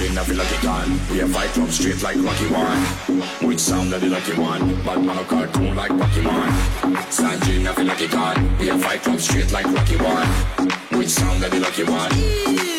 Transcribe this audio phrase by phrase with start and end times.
[0.00, 0.90] Feel like a gun.
[1.10, 2.82] We have fight club straight like Rocky One.
[3.46, 4.82] Which sound of the lucky one?
[4.82, 6.50] But man a cartoon like Pokemon.
[7.10, 8.58] Sanjin, like a gun.
[8.58, 10.26] We have fight club straight like Rocky One.
[10.98, 12.69] Which sound of the lucky one?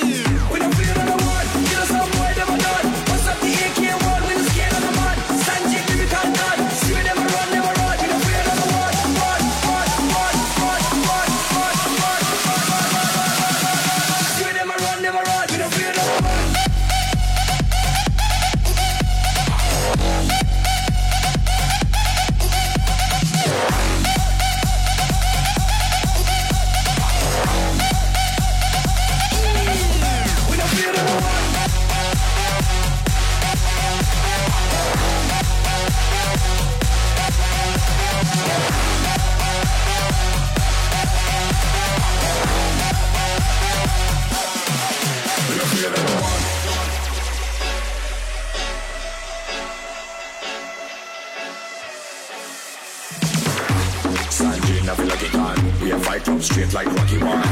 [54.92, 55.82] I feel like a gun.
[55.82, 57.48] We have fight club straight like Rocky One.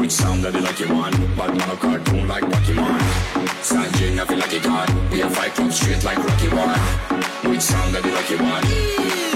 [0.00, 1.12] Which sound of the lucky one?
[1.36, 2.98] But man a cartoon like Pokemon.
[3.60, 5.10] Sanjin, I feel like a gun.
[5.10, 6.80] We have fight club straight like Rocky One.
[7.50, 9.31] Which sound of the lucky one?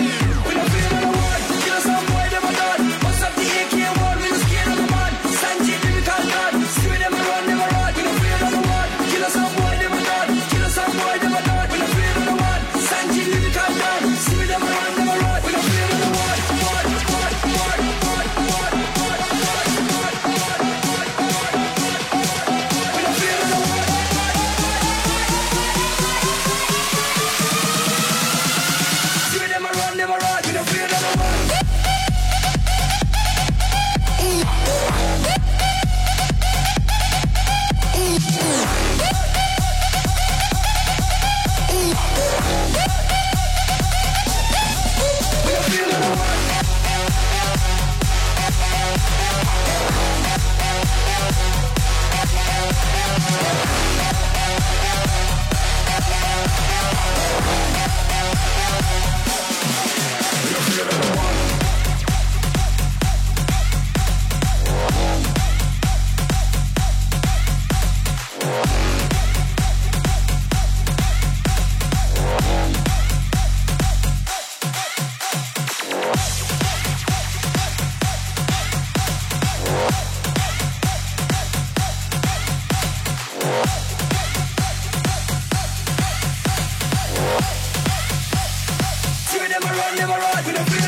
[89.48, 90.85] Never run, never run, we don't feel